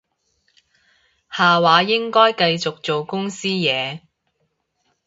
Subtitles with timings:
[1.31, 4.01] 下晝應該繼續做公司嘢